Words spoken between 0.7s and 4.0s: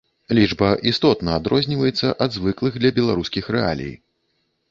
істотна адрозніваецца ад звыклых для беларускіх рэалій.